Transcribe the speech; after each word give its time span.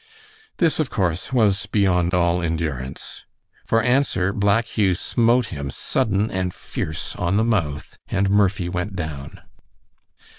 This, 0.57 0.79
of 0.79 0.89
course, 0.89 1.31
was 1.31 1.67
beyond 1.67 2.15
all 2.15 2.41
endurance. 2.41 3.23
For 3.63 3.83
answer 3.83 4.33
Black 4.33 4.65
Hugh 4.65 4.95
smote 4.95 5.49
him 5.53 5.69
sudden 5.69 6.31
and 6.31 6.51
fierce 6.55 7.15
on 7.17 7.37
the 7.37 7.43
mouth, 7.43 7.99
and 8.07 8.27
Murphy 8.31 8.67
went 8.67 8.95
down. 8.95 9.41